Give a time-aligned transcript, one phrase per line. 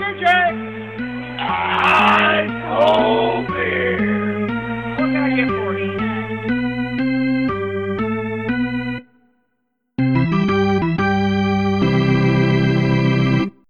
[0.00, 0.24] DJ
[1.38, 4.46] I told beer.
[4.96, 5.98] What can I get for you?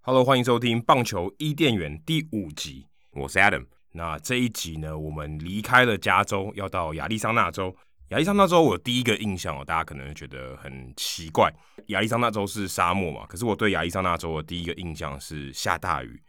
[0.02, 3.66] Hello，欢迎收听棒球伊甸园第五集，我是 Adam。
[3.90, 7.74] 那这一集呢，我们离开了加州，要到亚利桑那州。
[8.10, 11.52] 亚利桑那州，我第一个印象哦，大家可能觉得很奇怪。
[11.90, 16.20] 亚利桑那州是沙漠嘛，可是我对亚利桑那州的第一个印象是下大雨。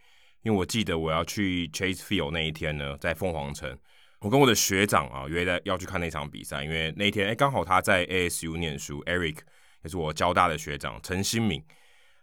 [0.42, 3.78] 因为我记得我要去 Chase Field 那一天呢，在凤凰城，
[4.18, 9.38] 我跟我的学长啊约在要去看那场比赛，因为那天哎刚好他在 ASU 念书，Eric
[9.84, 11.62] 也是我交大的学长陈新明。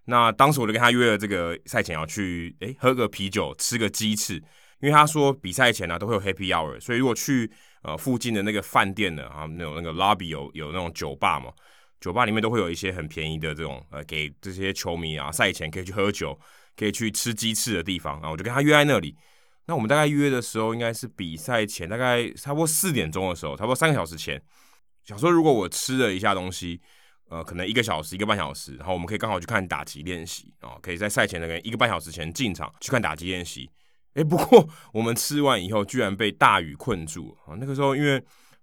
[0.03, 4.34] 那当时我就跟他约了这个赛前要去，哎，喝个啤酒，吃个鸡翅，
[4.81, 7.50] 因为他说比赛前呢、都会有 Happy Hour，所以如果去
[7.84, 11.53] 呃附近的那个饭店呢啊，那种那个 lobby 有有那种酒吧嘛，
[11.99, 16.39] 酒吧里面都会有一些很便宜的这种呃给这些球迷啊赛前可以去喝酒，
[16.75, 19.16] 可以去吃鸡翅的地方啊，我就跟他约在那里。
[19.66, 24.41] 那我们大概约的时候应该是比赛前大概差不多四点钟的时候，差不多三个小时前，
[25.06, 26.81] 想说如果我吃了一下东西。
[27.31, 33.69] 呃，可能一个小时、一个半小时，然后我们可以刚好去看打击练习啊，可以在赛前那个一个半小时前进场去看打击练习。
[34.16, 37.53] 诶，不过我们吃完以后，居然被大雨困住啊！
[37.59, 38.19] 那个时候因为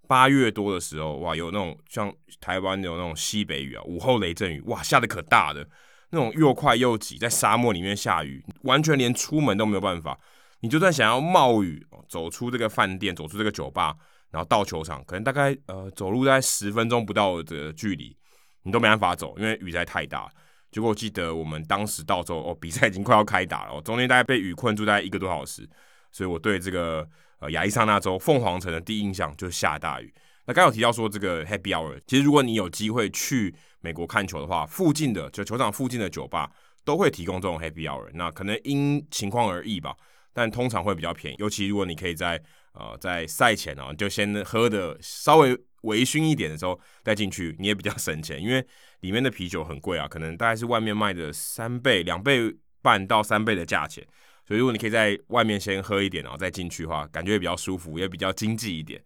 [0.08, 5.68] 八月多的时候，哇，有那种像台湾有那种西北雨啊，午后雷阵雨，哇，下的可大的，
[6.10, 10.18] 那种又快又急，在沙漠里面下雨，完全连出门都没有办法。
[10.60, 13.94] 你就算想要冒雨走出这个饭店，走出这个酒吧，
[14.30, 18.16] 然后到球场，可能大概呃走路大概十分钟不到的距离。
[18.62, 20.28] 你都没办法走，因为雨在太大。
[20.72, 25.68] 结果我记得我们当时到时候，哦，比赛已经快要开打了，哦，中间大概被雨困住大概一个多小时。
[26.10, 27.08] 所以我对这个
[27.40, 30.12] 呃亚利桑那州凤凰城的第一印象就是下大雨。
[30.46, 36.50] 那刚有提到说这个 Happy Hour，其实如果你有机会去美国看球的话，附近的就球场附近的酒吧
[36.84, 38.10] 都会提供这种 Happy Hour。
[38.14, 39.94] 那可能因情况而异吧，
[40.32, 41.36] 但通常会比较便宜。
[41.38, 42.40] 尤其如果你可以在
[42.72, 45.56] 呃在赛前啊，就先喝的稍微。
[45.82, 48.66] 微醺一点的时候带进去，你也比较省钱，因为
[49.02, 54.04] 里面的啤酒很贵啊，可能大概是外面卖的三倍、两倍半到三倍的价钱。
[54.46, 59.02] 所以如果你可以在外面先喝一点，然后再进去的话，感觉也比较舒服，也比较经济一点。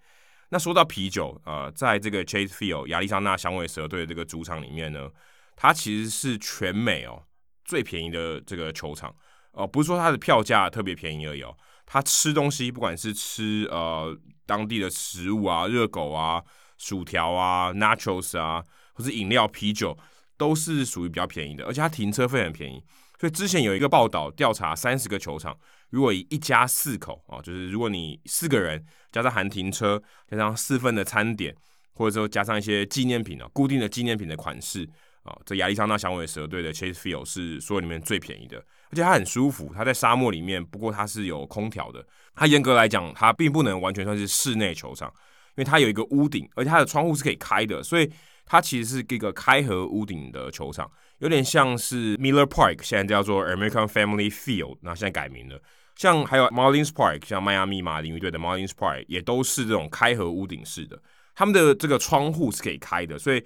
[0.51, 5.09] 那说到啤酒，呃，在这个 Chase Field 亚利桑那响尾蛇队的这个主场里面呢，
[5.57, 7.23] 它其实是全美哦
[7.65, 9.11] 最便宜的这个球场
[9.53, 11.57] 哦，呃，不是说它的票价特别便宜而已哦，
[11.87, 16.43] 它吃东西不管是吃呃当地的食物啊，热狗啊。
[16.83, 18.65] 薯条啊，Nachos 啊，
[18.95, 19.99] 或是饮料、啤酒，
[20.39, 22.83] 都是属于比较便宜的，而且它停车费很便宜。
[23.21, 25.55] 所以之前有一个报道调查三十个球场，
[25.91, 28.83] 如果以一家四口啊，就是如果你四个人
[29.13, 31.55] 加上含停车，加上四份的餐点，
[31.93, 34.89] 或者说加上一些纪念品啊，固定的纪念品的款式
[35.23, 38.57] 啊，这亚利桑那响尾蛇队的 Chase Field 是所有里面最便宜的，
[38.89, 42.03] 而且它很舒服，它在沙漠里面，不过它是有空调的。
[42.35, 45.13] 它严格来讲，它并不能完全算是室内球场。
[45.57, 48.11] 因为它有一个屋顶，而且它的窗户是可以开的，所以
[48.51, 55.63] 它其实是一个开合屋顶的球场，有点像是 Miller Park，现在叫做 American Family Field，那现在改名了。
[55.95, 61.01] 像还有 Marlins Park，像迈阿密马林鱼队的 Marlins Park，也都是这种开合屋顶式的。
[61.33, 63.41] 他们的这个窗户是可以开的，所以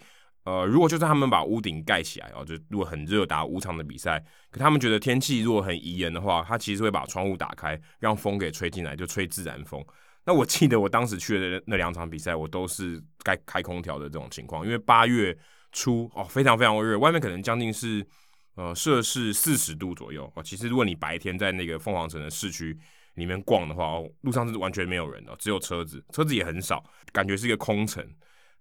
[0.45, 9.85] 呃，如果就算他们把屋顶盖起来哦，就如果很热打五场的比赛，可他们觉得天气如果很宜人的话，他其实会把窗户打开，让风给吹进来，就吹自然风。
[10.27, 15.37] 那我记得我当时去的那两场比赛，我都是该开空调的这种情况，因为八月
[15.71, 18.07] 初哦，非常非常热，外面可能将近是
[18.55, 20.43] 呃摄氏四十度左右哦。
[20.43, 22.75] 其实如果你白天在那个凤凰城的市区
[23.17, 28.03] 里面逛的话，哦，路上是完全没有人的，只有车子，车子也很少，感觉是一个空城。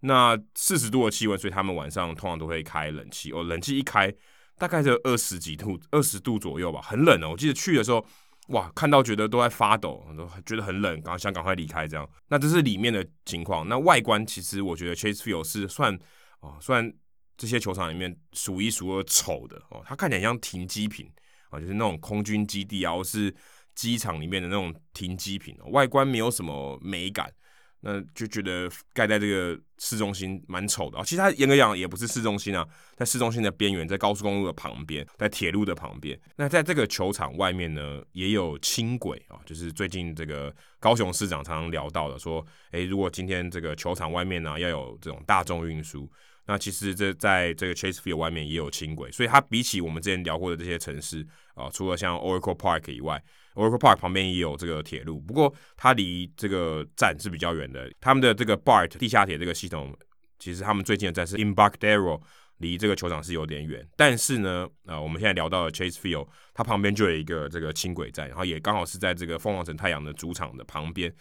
[0.01, 4.13] 那四十度的气温，所以他们晚上通常都会开冷气哦，冷气一开
[4.57, 7.29] 大概就二十几度，二十度左右吧，很冷哦。
[7.29, 8.05] 我记得去的时候。
[8.47, 12.07] 哇，看到觉得都在发抖，都觉得很冷，赶想赶快离开这样。
[12.27, 13.67] 那这是里面的情况。
[13.67, 15.97] 那外观其实我觉得 Chase Field 是算
[16.41, 16.93] 哦，算
[17.37, 19.81] 这些球场里面数一数二丑的哦。
[19.85, 21.09] 它看起来像停机坪
[21.49, 23.33] 啊，就是那种空军基地然后是
[23.75, 27.33] 机场里面的那种停机坪，外观没有什么美感。
[27.85, 32.65] 那就觉得盖在这个市中心蛮丑的啊，其实它严格讲也不是市中心啊，
[32.95, 36.17] 在市中心的边缘，在高速公路的旁边，在铁路的旁边。
[36.37, 46.09] 那在这个球场外面呢，也有轻轨啊，就是最近这个高雄市长常常聊到的，说，诶，如果今天这个球场外面呢要有这种大众运输，
[46.45, 51.25] 那其实这在这个 Chase Field 外面也有轻轨，所以它比起我们之前聊过的这些城市
[51.55, 53.23] 啊，除了像 Oracle Park 以外。
[53.55, 57.87] Oracle Park 旁边也有这个铁路，不过它离这个站是比较远的。
[58.01, 59.95] 他们的这个 BART 地下铁这个系统，
[60.39, 62.19] 其实他们最近的站是 Embarcadero，
[62.57, 63.87] 离这个球场是有点远。
[63.95, 71.13] 但是呢，呃，我们现在聊到了 Chase Field，它旁边就有一个这个轻轨站，然后也刚好是在这个凤凰城太阳的主场的旁边。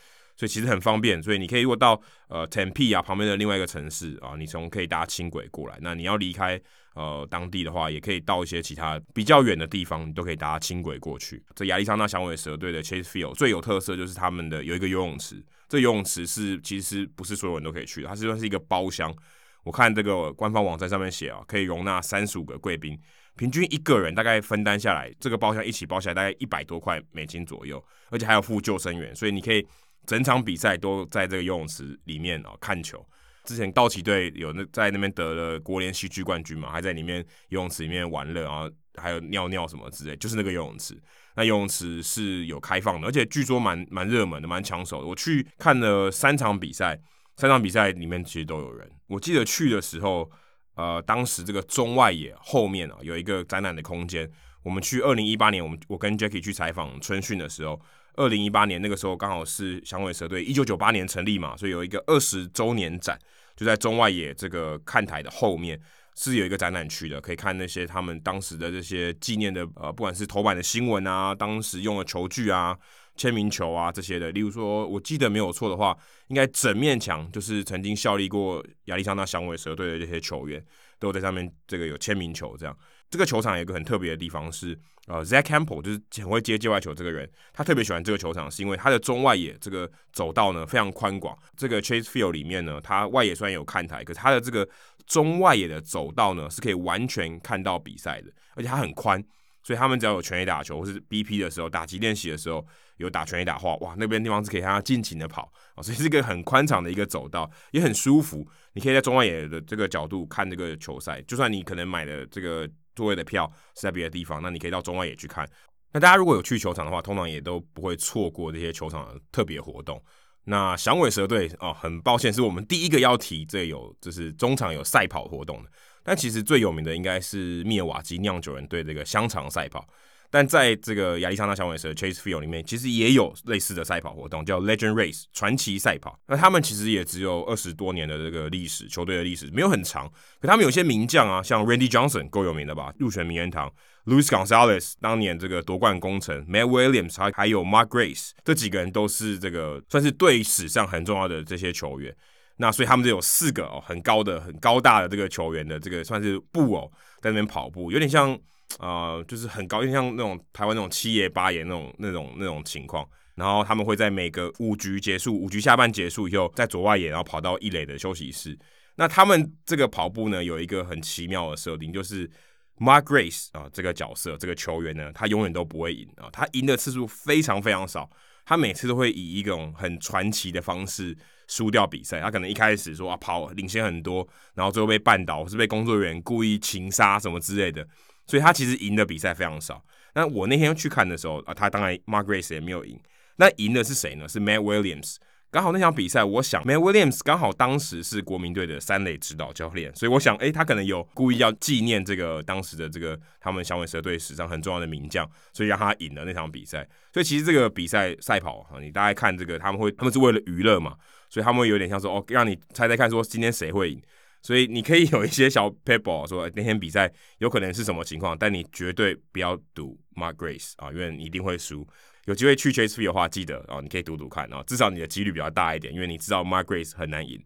[0.42, 5.78] 所以其实很方便，所以你可以如果到呃 Tempe 啊旁边的另外一个城市啊，你从可以搭轻轨过来。
[5.80, 6.60] 那你要离开
[6.96, 11.40] 呃当地的话，也可以到一些其他比较远的地方，你都可以搭轻轨过去。
[11.54, 19.14] 这亚利桑那响尾蛇队的 Chase Field 最有特色就是他们的有一个游泳池，这游泳池是其实不是所有人都可以去的，它是算是一个包厢。
[19.62, 22.98] 我看这个官方网站上面写啊，可以容纳三十五个贵宾，
[23.36, 27.80] 平均一个人大概分担下来，这个包厢一起包下来大概一百多块美金左右，
[28.10, 29.64] 而且还有附救生员，所以你可以。
[30.06, 33.04] 整场比赛都在这个游泳池里面哦看球。
[33.44, 37.19] 之前道奇队有那在那边得了国联西区冠军嘛，还在里面
[37.49, 40.96] 游泳池里面玩乐，啊还有尿尿什么之类，就是那个游泳池。
[41.34, 45.08] 那游泳池是有开放的，而且据说蛮蛮热门的，蛮抢手的。
[45.08, 46.96] 我去看了三场比赛，
[47.37, 48.88] 三场比赛里面其实都有人。
[49.08, 50.31] 我记得去的时候，
[50.76, 54.31] 呃，当时这个中外野后面啊有一个展览的空间。
[54.62, 57.81] 我们去二零一八年，我们我跟 Jackie 去采访春训的时候。
[58.14, 63.18] 二零一八年那个时候刚好是响尾蛇队一九九八年成立嘛，所以有一个二十周年展，
[63.56, 65.80] 就在中外野这个看台的后面
[66.14, 72.76] 是有一个展览区的，可以看那些他们当时的这些纪念的呃，不管是头版的新闻啊，当时用的球具啊、
[73.16, 74.30] 签名球啊这些的。
[74.32, 75.96] 例如说，我记得没有错的话，
[76.28, 80.62] 应该整面墙就是曾经效力过亚利桑那响尾蛇队的这些球员
[80.98, 82.76] 都在上面，这个有签名球这样。
[83.12, 84.74] 这个球场有一个很特别的地方是，
[85.06, 91.36] 呃，Zack Hample 就是很会接界外球这个人，他特别喜欢这个球场，是因为他的中外野这个走道呢非常宽广。
[91.54, 94.66] 这个 Chase Field 里面呢，它外野虽然有看台，可是它的这个
[95.06, 99.22] 中外野的走道呢是可以完全看到比赛的，而且它很宽，
[99.62, 102.66] 所以他们只要有全垒打球或是 BP 的时候，打击练习的时候
[102.96, 108.48] 有打全垒打话，哇，那边地方是可以让他尽情的跑啊，所以是一个很宽敞的一个走道，也很舒服。
[108.72, 112.66] 你可以在中外野的这个角度看这个球赛，就算你可能买的这个。
[112.94, 115.48] 座位的票是在别的地方，那你可以到中外野去看。
[115.92, 120.02] 那大家如果有去球场的话，通常也都不会错过这些球场的特别活动。
[120.44, 125.70] 那响尾蛇队哦，很抱歉是我们第一个要提这有就是中场有赛跑活动的，
[126.02, 129.86] 但其实最有名的应该是密尔瓦基酿酒人队这个香肠赛跑。
[130.32, 136.19] 但在这个亚利桑那响尾蛇 Chase Field 里面，其实也有类似的赛跑活动，叫 Legend Race 传奇赛跑。
[136.26, 140.11] 那他们其实也只有二十多年的这个历史，球队的历史没有很长。
[140.40, 143.70] 可他们有些名将啊，像 Randy Johnson 够有名的吧，入选名人堂。
[144.06, 152.17] Luis Gonzalez 当年这个夺冠功臣，Matt Williams 还还有 Mark Grace 这几个人都是这个算是队史上很重要的这些球员。
[152.56, 156.90] 那所以他们就有四个哦，很高的、很高大的这个球员的这个算是布偶
[157.20, 158.40] 在那边跑步，有点像。
[158.78, 163.08] 啊、呃，就是很高，就像那种台湾那种七爷八爷那种那种那种情况。
[163.34, 168.58] 然后他们会在每个五局结束，五局下半结束以后，在左外野，然后跑到一垒的休息室。
[168.96, 172.30] 那他们这个跑步呢，有一个很奇妙的设定，就是
[172.78, 178.08] Mark Grace 啊，这个角色，这个球员呢，他永远都不会赢啊，他赢的次数非常非常少，
[178.44, 181.16] 他每次都会以一种很传奇的方式
[181.48, 182.20] 输掉比赛。
[182.20, 187.88] 他可能一开始说啊跑领先很多，然后最后被绊倒，或是被工作人员故意擒杀什么之类的。
[188.26, 189.84] 所以他其实赢的比赛非常少。
[190.14, 192.98] 那我那天去看的时候啊，他当然 margrace 也没有赢。
[193.36, 194.28] 那赢的是谁呢？
[194.28, 195.16] 是 Matt Williams。
[195.50, 206.88] 刚好那场比赛，我想 Matt Williams 刚好当时是国民队的三垒指导教练，所以我想，诶，他可能有故意要纪念这个当时的这个他们响尾蛇队史上很重要的名将，所以让他赢了那场比赛。
[207.12, 210.94] 所以其实这个比赛赛跑啊，你大概看这个，他们会他们是为了娱乐嘛，
[211.29, 214.02] 所以他们有点像说哦，让你猜猜看，说今天谁会赢。
[214.43, 221.87] 所以你可以有一些小 paper 说那天比赛有可能是什么情况，但你绝对不要赌 Mark Grace 啊，因为你一定会输。
[222.27, 227.43] 有机会去 Chase Field 的话，记得啊，你可以赌赌看啊，至少你的几率比较大一点，因为你知道 Mark Grace 很难赢。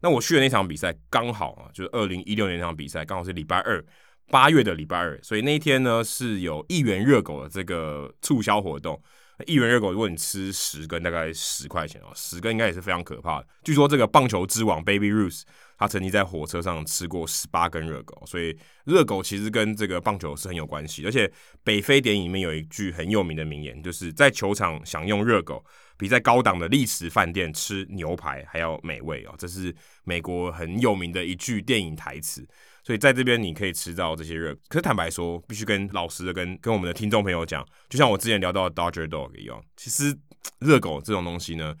[0.00, 3.84] 那我去的那场比赛刚好啊，就是二零一六年那场比赛刚好是礼拜二，
[4.28, 9.00] 八月的礼拜二，所以那一天呢是有一元热狗的这个促销活动。
[9.46, 13.46] 一元热狗，如果你吃十根，大概十块钱哦，十根应该也是非常可怕的。
[13.64, 15.42] 据说这个棒球之王 Baby Ruth，
[15.76, 21.04] 他曾经在火车上吃过十八根热狗，所以热狗其实跟这个棒球是很有关系。
[21.04, 21.30] 而且
[21.64, 25.64] 北非电影里面有一句很有名的名言，就是在球场享用热狗，
[25.96, 29.34] 比在高档的丽池饭店吃牛排还要美味哦。
[29.36, 29.74] 这是
[30.04, 32.46] 美国很有名的一句电影台词。
[32.84, 40.14] 所以在这边你可以吃到这些热，可是坦白说，必须跟老实的跟跟我们的听众朋友讲，就像我之前聊到的 Dodger Dog 一样，其实
[40.58, 41.74] 热狗这种东西呢，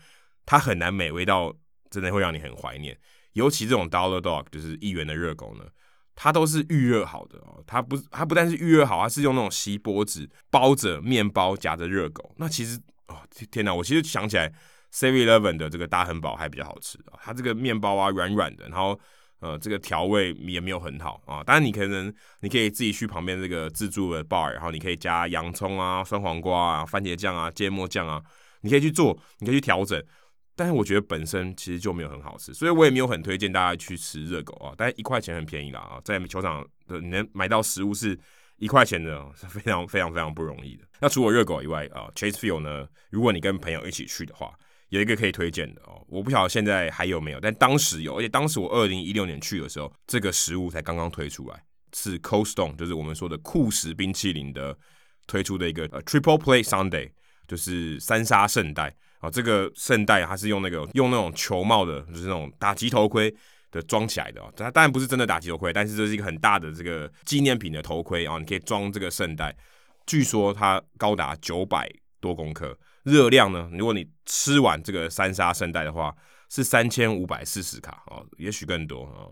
[0.46, 1.54] 它很难美味到
[1.90, 2.98] 真的会让你很怀念。
[3.34, 5.64] 尤其这种 Dollar Dog 就是一元的热狗呢，
[6.14, 12.34] 它都是预热好的哦，它不是它不但是预热好，它是用那种锡箔纸包着面包夹着热狗。
[12.38, 13.18] 那其实哦
[13.50, 14.50] 天哪，我其实想起来
[14.90, 18.98] Seven Eleven 的这个大汉堡还比较好吃啊，它这个面包啊软软的，然后。
[19.44, 21.44] 呃，这个调味也没有很好啊。
[21.44, 22.10] 当然，你可能
[22.40, 28.22] 你可以自己去旁边这个自助的 bar，然后你可以加洋葱啊、酸黄瓜啊、番茄酱啊、芥末酱啊，
[28.62, 30.02] 你可以去做，你可以去调整。
[30.56, 34.72] 但是我觉得本身其实就没有很好吃，所以我也没有很推荐大家去吃热狗啊。
[34.78, 38.18] 但是一块钱很便宜啦啊，在球场的你能买到食物是
[38.56, 40.84] 一块钱的，是非常非常非常不容易的。
[41.00, 44.52] 那除了热狗以外啊，Chase Field 呢，如果你跟朋友一起去的话，
[44.94, 46.00] 有一个可以推荐的哦。
[46.08, 54.76] 我不晓得现在还有没有，但当时有，而且当时我二零一六年去的时候，这个食物才刚刚推出来，是 Cold Stone，就是我们说的酷食冰淇淋的
[55.26, 57.10] 推出的一个呃 Triple Play Sunday，
[57.48, 58.94] 就是三杀圣代。
[59.18, 63.34] 啊，这个圣代它是用那个用那种球帽的，就是那种打击头盔
[63.70, 64.52] 的装起来的哦。
[64.54, 69.56] 它当然不是真的打击头盔，但是这是一个很大的这个纪念品的头盔啊，你可以装这个圣代。
[70.06, 76.14] 据说它高达九百多公克，热量呢，如果你吃完这个三沙圣代的话，
[76.50, 79.30] 是三千五百四十卡哦，也许更多啊，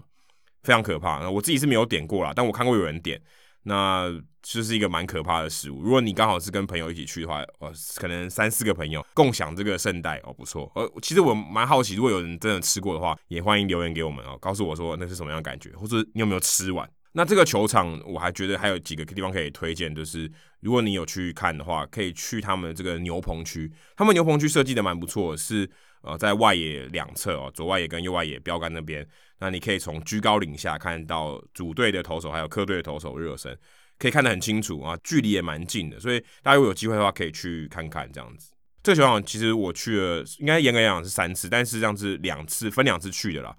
[0.62, 1.18] 非常可怕。
[1.18, 3.20] 那我自己是没有点过啦，但我看过有人点。
[3.64, 4.10] 那
[4.42, 5.82] 就是一个蛮可怕的食物。
[5.82, 10.68] 如果你刚好是跟朋友一起去的话，哦，可能三四个朋友共享这个圣代哦，不错。
[10.74, 16.90] 呃，其实我蛮好奇，如果有人真的吃过的话，也欢迎留言给我们哦，告诉我说那是什么样感觉，或者你有没有吃完。
[17.12, 25.68] 那这个球场我还觉得还有几个地方可以推荐，就是如果你有去看的话，可以去他们这个牛棚区，他们牛棚区设计的蛮不错，是
[26.00, 29.06] 呃在外野两侧哦，左外野跟右外野标杆那边。
[29.40, 33.58] 那你可以从居高临下看到主队的投手还有客队的投手热身，
[33.98, 38.52] 可以看得很清楚啊，距离也蛮近的，所以大家如果有机会的话可以去看看这样子。
[38.82, 43.54] 这个球场其实我去了，应该严格来讲是三次，但是这样子两次分两次去的啦。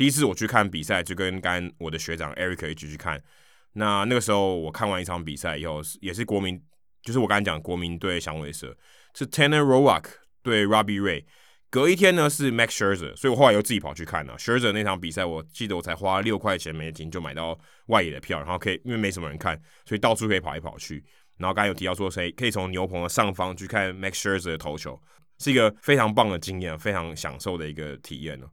[0.00, 3.22] 第一次我去看比赛，就跟刚我的学长 Eric 一起去看。
[3.74, 6.58] 那那个时候我看完一场比赛以后，也是国民，
[7.02, 8.74] 就是我刚才讲国民对响尾蛇，
[9.12, 10.06] 是 Tanner Roark
[10.42, 11.26] 对 Robbie Ray。
[11.68, 15.22] 隔一天呢是 Max Scherzer，所以我后来又自己跑去看了 Scherzer 那场比赛。
[15.22, 19.54] 我记得我才花六块钱美金就买到外野的票，然后可以因为没什么人看，
[19.84, 21.04] 所以到处可以跑来跑去。
[21.36, 24.98] 然后刚才有提到说，谁可以从牛棚的上方去看 Max Scherzer 的投球，
[25.38, 28.46] 是一个非常棒的经验，非常享受的一个体验呢。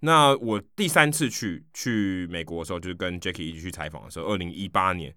[0.00, 5.14] 那我第三次去去美国的时候，就是跟 Jackie 一起去采访的时候，二零一八年，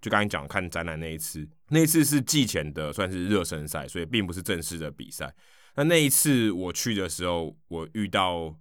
[0.00, 5.34] 就刚才讲看展览那一次，那一次是季前的算是热身赛，所以并不是正式的比赛。
[5.76, 8.54] 那那一次我去的时候，我遇到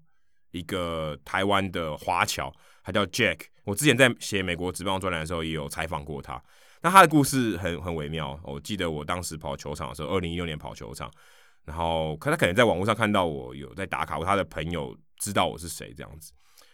[0.52, 3.42] 一个台湾的华侨，他叫 Jack。
[3.66, 6.42] 我之前在写美国职棒专栏的时候，也有采访过他。
[6.82, 8.40] 那他的故事很很微妙。
[8.44, 11.12] 我记得我当时跑球场的时候，二零一六年跑球场，
[11.66, 16.32] 然后可他可能在网络上看到我有在打卡，他的朋友知道我是谁这样子，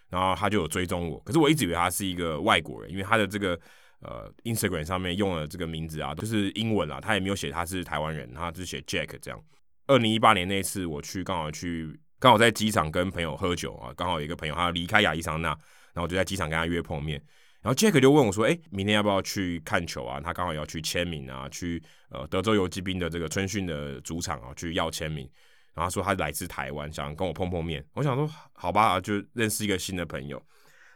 [0.09, 1.19] 然后他就有追踪我。
[1.21, 3.59] 可是我一直以为他是一个外国人，因为他的这个
[3.99, 9.43] 呃 Instagram 上面用了这个名字啊，都是英文啊，他也没有写他是台湾人，他只写 Jack 这样。
[9.87, 17.21] 二零一八年那次，我去刚好去刚好在机场跟朋友喝酒啊，刚好有一个朋友他要离开亚利桑那，然后我就在机场跟他约碰面，
[17.61, 25.29] 然后 Jack 就问我说：“哎，明天要不要去看球啊？”他刚好要去签名啊，去呃德州游骑兵的这个春训的主场啊去要签名，
[25.73, 27.83] 然后他说他来自台湾，想跟我碰碰面。
[27.93, 30.41] 我想说好吧，就认识一个新的朋友。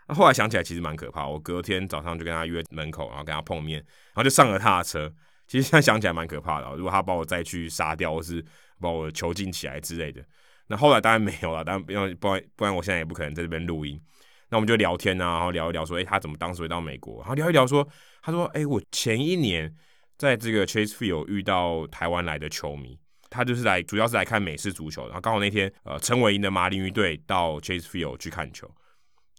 [0.07, 5.13] 那后来想起来其实蛮可怕，我隔天早上就跟他约门口，然后跟他碰面，然后就上了他的车。
[5.47, 8.43] 其实现在想起来蛮可怕的，如果他把我再去杀掉，或是
[8.79, 10.23] 把我囚禁起来之类的，
[10.67, 14.01] 那后来当然没有了，当然不然不然不然我现在也不可能在这边录音。
[14.49, 17.19] 那我们就聊天啊，然后聊一聊说，诶、他怎么当时会到美国？
[17.19, 17.85] 然后聊一聊说，
[18.21, 19.73] 他说，诶、我前一年
[20.17, 22.97] 在这个 Chase Field 遇到台湾来的球迷，
[23.29, 28.67] 他就是来主要是来看美式足球，然后刚好那天呃陈伟霆的马林鱼队到 Chase Field 去看球，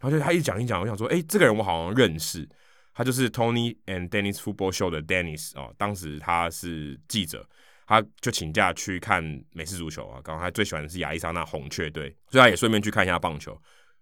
[0.01, 2.49] 然后就他一讲一讲，我想说，哎、欸，这个人我好像认识，
[2.95, 7.47] 他就是 Tony and Dennis Football Show 的 Dennis 哦，当时他是记者。
[7.91, 13.59] 他就请假去看美式足球啊，刚好他最喜欢的是亚利桑那红雀队，所以他也顺便去看一下棒球。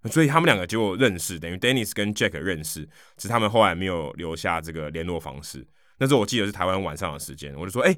[0.07, 2.85] 所以他们两个结果认识，等于 Dennis 跟 Jack 认识，
[3.17, 5.65] 只是他们后来没有留下这个联络方式。
[5.99, 7.97] 那时候我记得是台湾晚上的时间，我就说：“哎、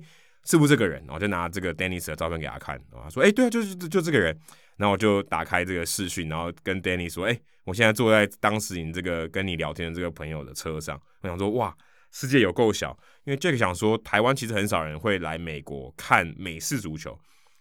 [0.49, 4.37] 是不是这个人？”然后就拿这个 Dennis 的照片给他看，他说：“哎、对啊，就是就这个人。”
[4.79, 11.77] 然后我就打开这个视讯，然后跟 Dennis 说：“哎、我现在坐在当时你这个跟你聊天的这个朋友的车上。”我想说：“哇。”
[12.11, 17.17] 世界有够小，因为 Jack 想说，台湾其实很少人会来美国看美式足球，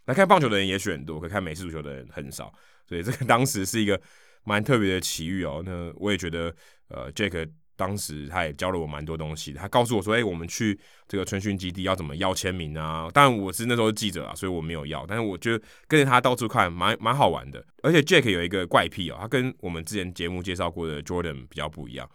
[0.05, 2.49] 来看棒球的人也许很多，可看美式足球的人很少，
[2.87, 4.01] 所以这个当时是一个
[4.45, 5.61] 蛮特别的奇遇哦。
[5.65, 6.55] 那我也觉得，
[6.87, 13.07] 呃，Jack 当时他也教了我蛮多东西，他告诉我说，哎、我们去这个春训基地要怎么要签名啊？
[13.13, 17.63] 当然我是那时候记者啊，所以我没有要，但是我觉得跟着他到处看，蛮蛮好玩的。
[17.83, 22.09] 而且 Jack 有一个怪癖哦，他跟我们之前节目介绍过的 Jordan 比较不一样，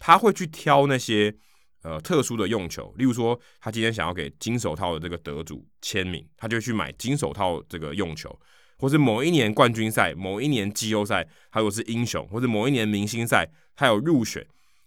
[0.00, 1.32] 他会去挑那些。
[1.84, 8.34] 呃，特殊的用球，例如说，他今天想要给金手套的这个得主签名，他就去买金手套这个用球。
[8.78, 13.46] 或是某一年冠军赛、某一年季后赛，他如果是英雄，或者某一年明星赛，
[13.76, 14.42] 他有入选，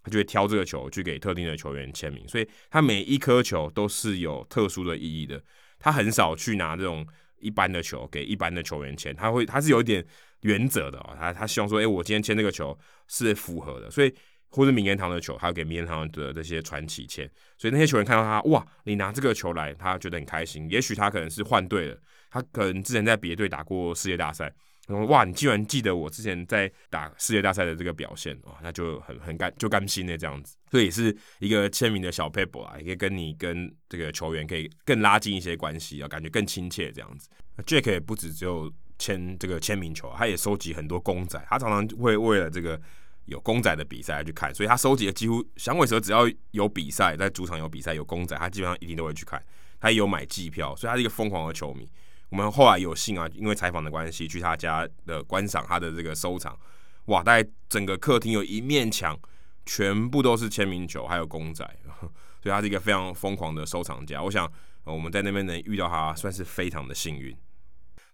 [0.08, 2.26] 他就会挑这个球去给特定的球员签名。
[2.26, 5.42] 所以，他每一颗球都是有特殊的意义的。
[5.78, 7.06] 他很少去拿这种
[7.38, 10.04] 一般的球给一般的球员签，他会他是有一点
[10.40, 11.14] 原则的啊。
[11.18, 14.12] 他他希望说，哎，我今天签这个球是符合的，所以。
[14.50, 20.66] 或者名人堂的球，还有给名人堂的这些传奇签，所以那些球员看到他，哇，你拿这个球来，他觉得很开心。
[20.70, 21.98] 也许他可能是换队了，
[22.30, 24.50] 他可能之前在别队打过世界大赛，
[24.88, 30.56] 然后哇，你竟然记得我之前在打世界大赛的这个表现，哇，那就很很甘就甘心的这样子。
[30.70, 37.28] 所以也是一个签名的小 paper 啊，也可以跟你跟这个球员可以更拉近一些关系啊，感觉更亲切这样子。
[37.66, 42.80] Jack 也不止只有签这个签名球，他也收集很多公仔，他常常会为了这个。
[43.28, 49.38] 有公仔的比赛去看，所以他收集的几乎响尾蛇只要有比赛，在主场有比赛有公仔，他基本上一定都会去看。
[49.78, 51.86] 他也有买季票，所以他是一个疯狂的球迷。
[52.30, 56.58] 我们后来有幸啊，因为采访的关系，去他家的观赏他的这个收藏。
[57.06, 59.18] 哇，大概整个客厅有一面墙，
[59.64, 61.64] 全部都是签名球，还有公仔，
[62.42, 64.22] 所以他是一个非常疯狂的收藏家。
[64.22, 64.50] 我想
[64.84, 67.34] 我们在那边能遇到他，算是非常的幸运。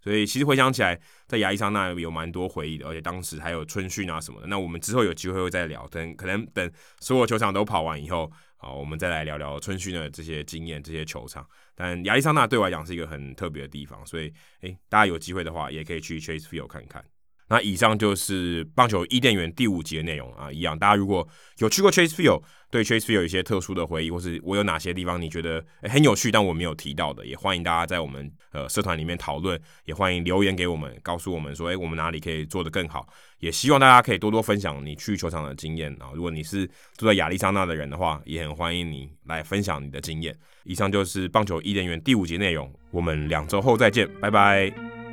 [0.05, 4.47] 所以其实回想起来，在亚利桑那有蛮多回忆的，而且当时还有春训啊什么的。
[4.47, 6.71] 那我们之后有机会会再聊，等可能等
[7.01, 11.49] 所有球场都跑完以后，啊，我们再来聊聊春训的这些经验、这些球场。
[11.75, 14.31] 但亚利桑那对我来讲是一个很特别的地方，所以
[14.61, 17.03] 诶，大家有机会的话，也可以去 Chase Field 看看。
[17.49, 21.27] 那以上就是棒球伊甸园第五集的内容啊，一样，大家如果
[21.59, 33.07] 有去过 Chase Field，对 Chase Field 有一些特殊的回忆，或是我有哪些地方你觉得很有趣，但我没有提到的，也欢迎大家在我们呃社团里面讨论，也欢迎留言给我们，告诉我们说，诶，我们哪里可以做得更好，
[33.41, 36.09] 也希望大家可以多多分享你去球场的经验啊。
[36.15, 40.35] 如果你是住在亚利桑那的人的话，也很欢迎你来分享你的经验。
[40.65, 45.04] 以上就是棒球伊甸园第五集内容，我们两周后再见，拜拜。